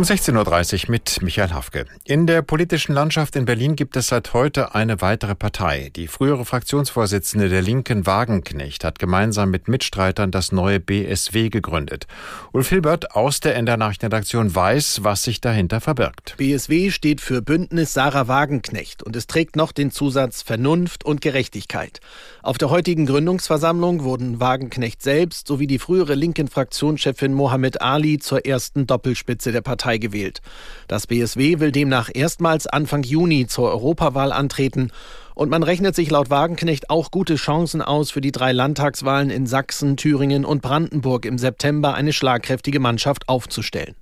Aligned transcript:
Um 0.00 0.06
16.30 0.06 0.84
Uhr 0.84 0.90
mit 0.92 1.20
Michael 1.20 1.50
Hafke. 1.50 1.84
In 2.04 2.26
der 2.26 2.40
politischen 2.40 2.94
Landschaft 2.94 3.36
in 3.36 3.44
Berlin 3.44 3.76
gibt 3.76 3.98
es 3.98 4.06
seit 4.06 4.32
heute 4.32 4.74
eine 4.74 5.02
weitere 5.02 5.34
Partei. 5.34 5.90
Die 5.94 6.08
frühere 6.08 6.46
Fraktionsvorsitzende 6.46 7.50
der 7.50 7.60
Linken 7.60 8.06
Wagenknecht 8.06 8.82
hat 8.82 8.98
gemeinsam 8.98 9.50
mit 9.50 9.68
Mitstreitern 9.68 10.30
das 10.30 10.52
neue 10.52 10.80
BSW 10.80 11.50
gegründet. 11.50 12.06
Ulf 12.52 12.70
Hilbert 12.70 13.14
aus 13.14 13.40
der 13.40 13.56
NDR 13.56 13.76
Nachrichtenredaktion 13.76 14.54
weiß, 14.54 15.00
was 15.02 15.22
sich 15.22 15.42
dahinter 15.42 15.82
verbirgt. 15.82 16.34
BSW 16.38 16.90
steht 16.90 17.20
für 17.20 17.42
Bündnis 17.42 17.92
Sarah 17.92 18.26
Wagenknecht 18.26 19.02
und 19.02 19.14
es 19.16 19.26
trägt 19.26 19.54
noch 19.54 19.70
den 19.70 19.90
Zusatz 19.90 20.40
Vernunft 20.40 21.04
und 21.04 21.20
Gerechtigkeit. 21.20 22.00
Auf 22.42 22.56
der 22.56 22.70
heutigen 22.70 23.04
Gründungsversammlung 23.04 24.02
wurden 24.02 24.40
Wagenknecht 24.40 25.02
selbst 25.02 25.46
sowie 25.46 25.66
die 25.66 25.78
frühere 25.78 26.14
linken 26.14 26.48
Fraktionschefin 26.48 27.34
Mohammed 27.34 27.82
Ali 27.82 28.18
zur 28.18 28.46
ersten 28.46 28.86
Doppelspitze 28.86 29.52
der 29.52 29.60
Partei 29.60 29.89
Partei 29.90 29.98
gewählt. 29.98 30.40
Das 30.88 31.06
BSW 31.06 31.58
will 31.58 31.72
demnach 31.72 32.10
erstmals 32.12 32.66
Anfang 32.66 33.02
Juni 33.02 33.46
zur 33.46 33.70
Europawahl 33.70 34.32
antreten. 34.32 34.92
Und 35.34 35.48
man 35.48 35.62
rechnet 35.62 35.94
sich 35.94 36.10
laut 36.10 36.28
Wagenknecht 36.28 36.90
auch 36.90 37.10
gute 37.10 37.36
Chancen 37.36 37.80
aus, 37.80 38.10
für 38.10 38.20
die 38.20 38.32
drei 38.32 38.52
Landtagswahlen 38.52 39.30
in 39.30 39.46
Sachsen, 39.46 39.96
Thüringen 39.96 40.44
und 40.44 40.60
Brandenburg 40.60 41.24
im 41.24 41.38
September 41.38 41.94
eine 41.94 42.12
schlagkräftige 42.12 42.78
Mannschaft 42.78 43.28
aufzustellen. 43.28 43.94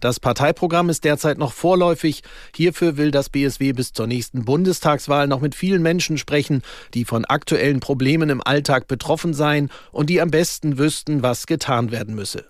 Das 0.00 0.20
Parteiprogramm 0.20 0.90
ist 0.90 1.04
derzeit 1.04 1.36
noch 1.36 1.52
vorläufig. 1.52 2.22
Hierfür 2.54 2.96
will 2.96 3.10
das 3.10 3.28
BSW 3.28 3.72
bis 3.72 3.92
zur 3.92 4.06
nächsten 4.06 4.44
Bundestagswahl 4.44 5.26
noch 5.26 5.40
mit 5.40 5.54
vielen 5.54 5.82
Menschen 5.82 6.16
sprechen, 6.16 6.62
die 6.92 7.04
von 7.04 7.24
aktuellen 7.24 7.80
Problemen 7.80 8.30
im 8.30 8.42
Alltag 8.42 8.86
betroffen 8.86 9.34
seien 9.34 9.70
und 9.90 10.10
die 10.10 10.20
am 10.20 10.30
besten 10.30 10.78
wüssten, 10.78 11.22
was 11.22 11.46
getan 11.46 11.90
werden 11.90 12.14
müsse. 12.14 12.44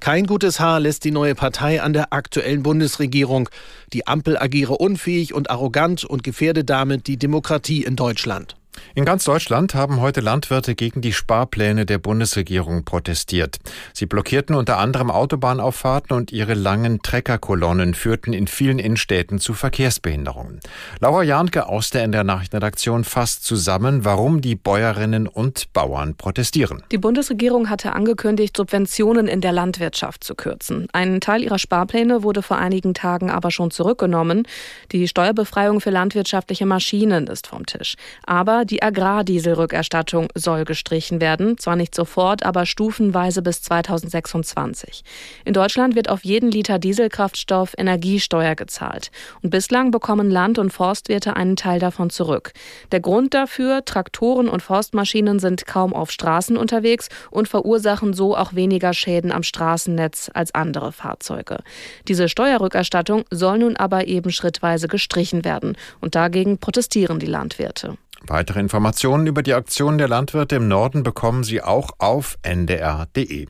Kein 0.00 0.26
gutes 0.26 0.60
Haar 0.60 0.80
lässt 0.80 1.04
die 1.04 1.10
neue 1.10 1.34
Partei 1.34 1.82
an 1.82 1.92
der 1.92 2.12
aktuellen 2.12 2.62
Bundesregierung. 2.62 3.48
Die 3.92 4.06
Ampel 4.06 4.36
agiere 4.36 4.74
unfähig 4.74 5.34
und 5.34 5.50
arrogant 5.50 6.04
und 6.04 6.22
gefährde 6.22 6.64
damit 6.64 7.06
die 7.06 7.16
Demokratie 7.16 7.84
in 7.84 7.96
Deutschland. 7.96 8.57
In 8.94 9.04
ganz 9.04 9.24
Deutschland 9.24 9.74
haben 9.74 10.00
heute 10.00 10.20
Landwirte 10.20 10.74
gegen 10.74 11.00
die 11.00 11.12
Sparpläne 11.12 11.86
der 11.86 11.98
Bundesregierung 11.98 12.84
protestiert. 12.84 13.58
Sie 13.92 14.06
blockierten 14.06 14.54
unter 14.54 14.78
anderem 14.78 15.10
Autobahnauffahrten 15.10 16.16
und 16.16 16.32
ihre 16.32 16.54
langen 16.54 17.02
Treckerkolonnen 17.02 17.94
führten 17.94 18.32
in 18.32 18.46
vielen 18.46 18.78
Innenstädten 18.78 19.38
zu 19.38 19.54
Verkehrsbehinderungen. 19.54 20.60
Laura 21.00 21.22
Jahnke 21.22 21.66
aus 21.66 21.90
der 21.90 22.02
NDR 22.02 22.24
Nachrichtenredaktion 22.24 23.04
fasst 23.04 23.44
zusammen, 23.44 24.04
warum 24.04 24.40
die 24.40 24.54
Bäuerinnen 24.54 25.26
und 25.26 25.72
Bauern 25.72 26.14
protestieren. 26.16 26.82
Die 26.90 26.98
Bundesregierung 26.98 27.70
hatte 27.70 27.92
angekündigt, 27.92 28.56
Subventionen 28.56 29.28
in 29.28 29.40
der 29.40 29.52
Landwirtschaft 29.52 30.24
zu 30.24 30.34
kürzen. 30.34 30.86
Ein 30.92 31.20
Teil 31.20 31.42
ihrer 31.42 31.58
Sparpläne 31.58 32.22
wurde 32.22 32.42
vor 32.42 32.58
einigen 32.58 32.94
Tagen 32.94 33.30
aber 33.30 33.50
schon 33.50 33.70
zurückgenommen. 33.70 34.46
Die 34.92 35.08
Steuerbefreiung 35.08 35.80
für 35.80 35.90
landwirtschaftliche 35.90 36.66
Maschinen 36.66 37.26
ist 37.26 37.46
vom 37.46 37.66
Tisch. 37.66 37.96
Aber 38.26 38.64
die 38.70 38.82
Agrardieselrückerstattung 38.82 40.28
soll 40.34 40.64
gestrichen 40.64 41.20
werden, 41.20 41.58
zwar 41.58 41.76
nicht 41.76 41.94
sofort, 41.94 42.44
aber 42.44 42.66
stufenweise 42.66 43.42
bis 43.42 43.62
2026. 43.62 45.02
In 45.44 45.54
Deutschland 45.54 45.94
wird 45.94 46.08
auf 46.08 46.24
jeden 46.24 46.50
Liter 46.50 46.78
Dieselkraftstoff 46.78 47.74
Energiesteuer 47.76 48.54
gezahlt. 48.54 49.10
Und 49.42 49.50
bislang 49.50 49.90
bekommen 49.90 50.30
Land- 50.30 50.58
und 50.58 50.72
Forstwirte 50.72 51.36
einen 51.36 51.56
Teil 51.56 51.80
davon 51.80 52.10
zurück. 52.10 52.52
Der 52.92 53.00
Grund 53.00 53.34
dafür, 53.34 53.84
Traktoren 53.84 54.48
und 54.48 54.62
Forstmaschinen 54.62 55.38
sind 55.38 55.66
kaum 55.66 55.94
auf 55.94 56.10
Straßen 56.10 56.56
unterwegs 56.56 57.08
und 57.30 57.48
verursachen 57.48 58.12
so 58.12 58.36
auch 58.36 58.54
weniger 58.54 58.92
Schäden 58.92 59.32
am 59.32 59.42
Straßennetz 59.42 60.30
als 60.34 60.54
andere 60.54 60.92
Fahrzeuge. 60.92 61.58
Diese 62.06 62.28
Steuerrückerstattung 62.28 63.24
soll 63.30 63.58
nun 63.58 63.76
aber 63.76 64.06
eben 64.06 64.30
schrittweise 64.30 64.88
gestrichen 64.88 65.44
werden. 65.44 65.76
Und 66.00 66.14
dagegen 66.14 66.58
protestieren 66.58 67.18
die 67.18 67.26
Landwirte. 67.26 67.96
Weitere 68.26 68.60
Informationen 68.60 69.26
über 69.26 69.42
die 69.42 69.54
Aktion 69.54 69.98
der 69.98 70.08
Landwirte 70.08 70.56
im 70.56 70.68
Norden 70.68 71.02
bekommen 71.02 71.44
Sie 71.44 71.62
auch 71.62 71.90
auf 71.98 72.38
ndr.de. 72.42 73.46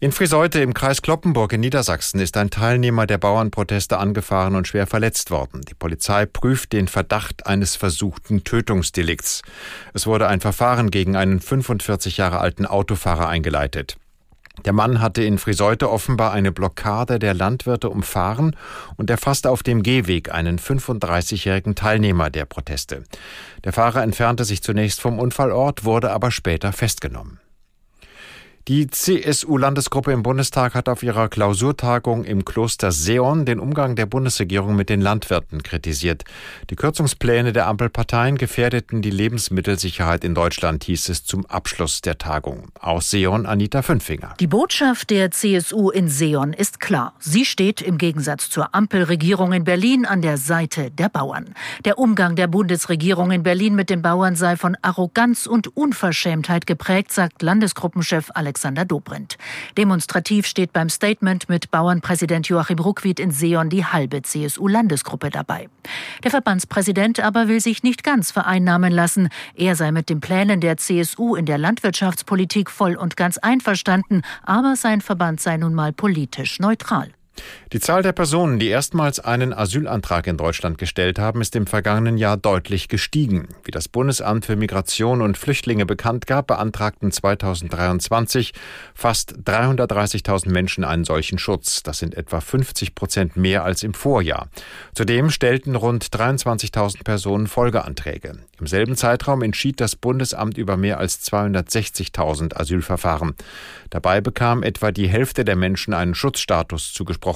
In 0.00 0.12
Friseute 0.12 0.60
im 0.60 0.74
Kreis 0.74 1.02
Kloppenburg 1.02 1.52
in 1.52 1.60
Niedersachsen 1.60 2.20
ist 2.20 2.36
ein 2.36 2.50
Teilnehmer 2.50 3.08
der 3.08 3.18
Bauernproteste 3.18 3.98
angefahren 3.98 4.54
und 4.54 4.68
schwer 4.68 4.86
verletzt 4.86 5.32
worden. 5.32 5.62
Die 5.62 5.74
Polizei 5.74 6.24
prüft 6.24 6.72
den 6.72 6.86
Verdacht 6.86 7.48
eines 7.48 7.74
versuchten 7.74 8.44
Tötungsdelikts. 8.44 9.42
Es 9.94 10.06
wurde 10.06 10.28
ein 10.28 10.40
Verfahren 10.40 10.92
gegen 10.92 11.16
einen 11.16 11.40
45 11.40 12.16
Jahre 12.16 12.38
alten 12.38 12.64
Autofahrer 12.64 13.28
eingeleitet. 13.28 13.96
Der 14.64 14.72
Mann 14.72 15.00
hatte 15.00 15.22
in 15.22 15.38
Friseute 15.38 15.90
offenbar 15.90 16.32
eine 16.32 16.52
Blockade 16.52 17.18
der 17.18 17.34
Landwirte 17.34 17.90
umfahren 17.90 18.56
und 18.96 19.10
erfasste 19.10 19.50
auf 19.50 19.62
dem 19.62 19.82
Gehweg 19.82 20.32
einen 20.32 20.58
35-jährigen 20.58 21.74
Teilnehmer 21.74 22.30
der 22.30 22.44
Proteste. 22.44 23.04
Der 23.64 23.72
Fahrer 23.72 24.02
entfernte 24.02 24.44
sich 24.44 24.62
zunächst 24.62 25.00
vom 25.00 25.18
Unfallort, 25.18 25.84
wurde 25.84 26.10
aber 26.10 26.30
später 26.30 26.72
festgenommen. 26.72 27.40
Die 28.68 28.86
CSU-Landesgruppe 28.86 30.12
im 30.12 30.22
Bundestag 30.22 30.74
hat 30.74 30.90
auf 30.90 31.02
ihrer 31.02 31.30
Klausurtagung 31.30 32.24
im 32.24 32.44
Kloster 32.44 32.92
Seon 32.92 33.46
den 33.46 33.60
Umgang 33.60 33.96
der 33.96 34.04
Bundesregierung 34.04 34.76
mit 34.76 34.90
den 34.90 35.00
Landwirten 35.00 35.62
kritisiert. 35.62 36.24
Die 36.68 36.76
Kürzungspläne 36.76 37.54
der 37.54 37.66
Ampelparteien 37.66 38.36
gefährdeten 38.36 39.00
die 39.00 39.08
Lebensmittelsicherheit 39.08 40.22
in 40.22 40.34
Deutschland, 40.34 40.84
hieß 40.84 41.08
es 41.08 41.24
zum 41.24 41.46
Abschluss 41.46 42.02
der 42.02 42.18
Tagung. 42.18 42.68
Aus 42.78 43.08
Seon 43.08 43.46
Anita 43.46 43.80
Fünfinger. 43.80 44.34
Die 44.38 44.46
Botschaft 44.46 45.08
der 45.08 45.30
CSU 45.30 45.88
in 45.88 46.10
Seon 46.10 46.52
ist 46.52 46.78
klar. 46.78 47.14
Sie 47.20 47.46
steht 47.46 47.80
im 47.80 47.96
Gegensatz 47.96 48.50
zur 48.50 48.74
Ampelregierung 48.74 49.54
in 49.54 49.64
Berlin 49.64 50.04
an 50.04 50.20
der 50.20 50.36
Seite 50.36 50.90
der 50.90 51.08
Bauern. 51.08 51.54
Der 51.86 51.98
Umgang 51.98 52.36
der 52.36 52.48
Bundesregierung 52.48 53.30
in 53.30 53.42
Berlin 53.42 53.74
mit 53.74 53.88
den 53.88 54.02
Bauern 54.02 54.36
sei 54.36 54.58
von 54.58 54.76
Arroganz 54.82 55.46
und 55.46 55.74
Unverschämtheit 55.74 56.66
geprägt, 56.66 57.12
sagt 57.12 57.40
Landesgruppenchef 57.40 58.30
Alex 58.34 58.57
Alexander 58.58 58.84
Dobrindt. 58.84 59.38
Demonstrativ 59.76 60.44
steht 60.44 60.72
beim 60.72 60.88
Statement 60.88 61.48
mit 61.48 61.70
Bauernpräsident 61.70 62.48
Joachim 62.48 62.80
Ruckwied 62.80 63.20
in 63.20 63.30
Seon 63.30 63.70
die 63.70 63.84
halbe 63.84 64.22
CSU-Landesgruppe 64.22 65.30
dabei. 65.30 65.68
Der 66.24 66.32
Verbandspräsident 66.32 67.20
aber 67.20 67.46
will 67.46 67.60
sich 67.60 67.84
nicht 67.84 68.02
ganz 68.02 68.32
vereinnahmen 68.32 68.92
lassen. 68.92 69.28
Er 69.54 69.76
sei 69.76 69.92
mit 69.92 70.08
den 70.08 70.20
Plänen 70.20 70.60
der 70.60 70.76
CSU 70.76 71.36
in 71.36 71.46
der 71.46 71.56
Landwirtschaftspolitik 71.56 72.68
voll 72.68 72.96
und 72.96 73.16
ganz 73.16 73.38
einverstanden, 73.38 74.22
aber 74.42 74.74
sein 74.74 75.02
Verband 75.02 75.40
sei 75.40 75.56
nun 75.56 75.74
mal 75.74 75.92
politisch 75.92 76.58
neutral. 76.58 77.12
Die 77.72 77.80
Zahl 77.80 78.02
der 78.02 78.12
Personen, 78.12 78.58
die 78.58 78.68
erstmals 78.68 79.20
einen 79.20 79.52
Asylantrag 79.52 80.26
in 80.26 80.36
Deutschland 80.36 80.78
gestellt 80.78 81.18
haben, 81.18 81.40
ist 81.40 81.54
im 81.54 81.66
vergangenen 81.66 82.16
Jahr 82.16 82.36
deutlich 82.36 82.88
gestiegen. 82.88 83.48
Wie 83.62 83.70
das 83.70 83.88
Bundesamt 83.88 84.46
für 84.46 84.56
Migration 84.56 85.20
und 85.20 85.36
Flüchtlinge 85.36 85.84
bekannt 85.84 86.26
gab, 86.26 86.46
beantragten 86.46 87.12
2023 87.12 88.54
fast 88.94 89.34
330.000 89.44 90.50
Menschen 90.50 90.82
einen 90.82 91.04
solchen 91.04 91.38
Schutz. 91.38 91.82
Das 91.82 91.98
sind 91.98 92.16
etwa 92.16 92.40
50 92.40 92.94
Prozent 92.94 93.36
mehr 93.36 93.64
als 93.64 93.82
im 93.82 93.94
Vorjahr. 93.94 94.48
Zudem 94.94 95.30
stellten 95.30 95.76
rund 95.76 96.06
23.000 96.06 97.04
Personen 97.04 97.46
Folgeanträge. 97.46 98.38
Im 98.58 98.66
selben 98.66 98.96
Zeitraum 98.96 99.42
entschied 99.42 99.80
das 99.80 99.94
Bundesamt 99.94 100.58
über 100.58 100.76
mehr 100.76 100.98
als 100.98 101.22
260.000 101.30 102.56
Asylverfahren. 102.56 103.34
Dabei 103.90 104.20
bekam 104.20 104.62
etwa 104.62 104.90
die 104.90 105.08
Hälfte 105.08 105.44
der 105.44 105.54
Menschen 105.54 105.94
einen 105.94 106.14
Schutzstatus 106.14 106.92
zugesprochen. 106.92 107.27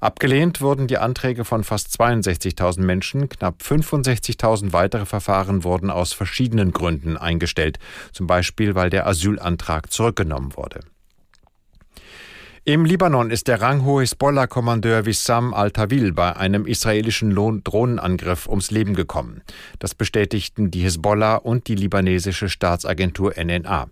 Abgelehnt 0.00 0.60
wurden 0.60 0.86
die 0.86 0.98
Anträge 0.98 1.44
von 1.44 1.64
fast 1.64 1.88
62.000 2.00 2.80
Menschen. 2.80 3.28
Knapp 3.28 3.62
65.000 3.62 4.72
weitere 4.72 5.06
Verfahren 5.06 5.64
wurden 5.64 5.90
aus 5.90 6.12
verschiedenen 6.12 6.72
Gründen 6.72 7.16
eingestellt, 7.16 7.78
zum 8.12 8.26
Beispiel 8.26 8.74
weil 8.74 8.90
der 8.90 9.06
Asylantrag 9.06 9.92
zurückgenommen 9.92 10.56
wurde. 10.56 10.80
Im 12.66 12.86
Libanon 12.86 13.30
ist 13.30 13.48
der 13.48 13.60
ranghohe 13.60 14.00
Hisbollah-Kommandeur 14.00 15.04
Wissam 15.04 15.52
al-Tawil 15.52 16.12
bei 16.12 16.34
einem 16.34 16.64
israelischen 16.64 17.34
Drohnenangriff 17.34 18.48
ums 18.48 18.70
Leben 18.70 18.94
gekommen. 18.94 19.42
Das 19.80 19.94
bestätigten 19.94 20.70
die 20.70 20.80
Hisbollah 20.80 21.36
und 21.36 21.68
die 21.68 21.74
libanesische 21.74 22.48
Staatsagentur 22.48 23.34
NNA. 23.36 23.88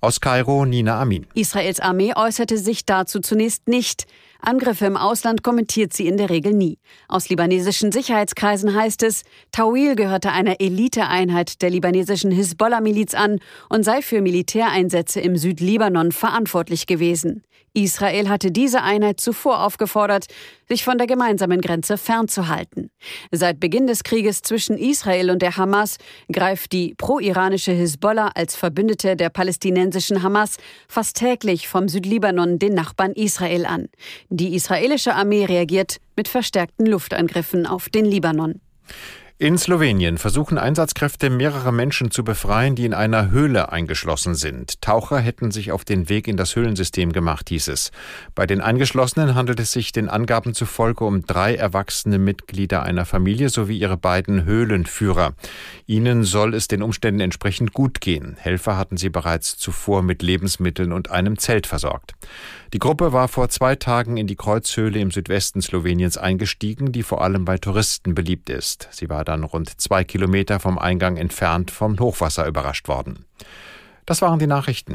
Aus 0.00 0.20
Kairo 0.20 0.64
Nina 0.64 1.00
Amin. 1.00 1.26
Israels 1.34 1.80
Armee 1.80 2.14
äußerte 2.14 2.56
sich 2.56 2.86
dazu 2.86 3.20
zunächst 3.20 3.68
nicht. 3.68 4.06
Angriffe 4.46 4.86
im 4.86 4.96
Ausland 4.96 5.42
kommentiert 5.42 5.92
sie 5.92 6.06
in 6.06 6.16
der 6.16 6.30
Regel 6.30 6.52
nie. 6.52 6.78
Aus 7.08 7.28
libanesischen 7.28 7.92
Sicherheitskreisen 7.92 8.74
heißt 8.74 9.02
es, 9.02 9.22
Tawil 9.52 9.96
gehörte 9.96 10.32
einer 10.32 10.60
Eliteeinheit 10.60 11.62
der 11.62 11.70
libanesischen 11.70 12.30
Hisbollah-Miliz 12.30 13.14
an 13.14 13.40
und 13.68 13.84
sei 13.84 14.02
für 14.02 14.20
Militäreinsätze 14.20 15.20
im 15.20 15.36
Südlibanon 15.36 16.12
verantwortlich 16.12 16.86
gewesen. 16.86 17.42
Israel 17.76 18.28
hatte 18.28 18.52
diese 18.52 18.82
Einheit 18.82 19.18
zuvor 19.18 19.64
aufgefordert, 19.64 20.26
sich 20.68 20.84
von 20.84 20.96
der 20.96 21.08
gemeinsamen 21.08 21.60
Grenze 21.60 21.98
fernzuhalten. 21.98 22.90
Seit 23.32 23.58
Beginn 23.58 23.88
des 23.88 24.04
Krieges 24.04 24.42
zwischen 24.42 24.78
Israel 24.78 25.30
und 25.30 25.42
der 25.42 25.56
Hamas 25.56 25.98
greift 26.32 26.72
die 26.72 26.94
pro-iranische 26.94 27.72
Hisbollah 27.72 28.30
als 28.34 28.54
Verbündete 28.54 29.16
der 29.16 29.28
palästinensischen 29.28 30.22
Hamas 30.22 30.56
fast 30.88 31.16
täglich 31.16 31.66
vom 31.66 31.88
Südlibanon 31.88 32.60
den 32.60 32.74
Nachbarn 32.74 33.12
Israel 33.12 33.66
an. 33.66 33.88
Die 34.36 34.56
israelische 34.56 35.14
Armee 35.14 35.44
reagiert 35.44 36.00
mit 36.16 36.26
verstärkten 36.26 36.86
Luftangriffen 36.86 37.68
auf 37.68 37.88
den 37.88 38.04
Libanon. 38.04 38.60
In 39.36 39.58
Slowenien 39.58 40.16
versuchen 40.16 40.58
Einsatzkräfte 40.58 41.28
mehrere 41.28 41.72
Menschen 41.72 42.12
zu 42.12 42.22
befreien, 42.22 42.76
die 42.76 42.84
in 42.84 42.94
einer 42.94 43.32
Höhle 43.32 43.72
eingeschlossen 43.72 44.36
sind. 44.36 44.80
Taucher 44.80 45.18
hätten 45.18 45.50
sich 45.50 45.72
auf 45.72 45.84
den 45.84 46.08
Weg 46.08 46.28
in 46.28 46.36
das 46.36 46.54
Höhlensystem 46.54 47.10
gemacht, 47.12 47.48
hieß 47.48 47.66
es. 47.66 47.90
Bei 48.36 48.46
den 48.46 48.60
Eingeschlossenen 48.60 49.34
handelt 49.34 49.58
es 49.58 49.72
sich 49.72 49.90
den 49.90 50.08
Angaben 50.08 50.54
zufolge 50.54 51.04
um 51.04 51.26
drei 51.26 51.56
erwachsene 51.56 52.20
Mitglieder 52.20 52.84
einer 52.84 53.06
Familie 53.06 53.48
sowie 53.48 53.76
ihre 53.76 53.96
beiden 53.96 54.44
Höhlenführer. 54.44 55.34
Ihnen 55.84 56.22
soll 56.22 56.54
es 56.54 56.68
den 56.68 56.80
Umständen 56.80 57.20
entsprechend 57.20 57.72
gut 57.72 58.00
gehen. 58.00 58.36
Helfer 58.38 58.76
hatten 58.76 58.96
sie 58.96 59.08
bereits 59.08 59.58
zuvor 59.58 60.04
mit 60.04 60.22
Lebensmitteln 60.22 60.92
und 60.92 61.10
einem 61.10 61.38
Zelt 61.38 61.66
versorgt. 61.66 62.12
Die 62.72 62.78
Gruppe 62.78 63.12
war 63.12 63.28
vor 63.28 63.48
zwei 63.48 63.74
Tagen 63.76 64.16
in 64.16 64.26
die 64.26 64.36
Kreuzhöhle 64.36 65.00
im 65.00 65.10
Südwesten 65.10 65.60
Sloweniens 65.60 66.18
eingestiegen, 66.18 66.92
die 66.92 67.02
vor 67.02 67.22
allem 67.22 67.44
bei 67.44 67.58
Touristen 67.58 68.14
beliebt 68.14 68.48
ist. 68.48 68.88
Sie 68.90 69.08
dann 69.24 69.44
rund 69.44 69.80
zwei 69.80 70.04
Kilometer 70.04 70.60
vom 70.60 70.78
Eingang 70.78 71.16
entfernt 71.16 71.70
vom 71.70 71.98
Hochwasser 71.98 72.46
überrascht 72.46 72.88
worden. 72.88 73.24
Das 74.06 74.22
waren 74.22 74.38
die 74.38 74.46
Nachrichten. 74.46 74.94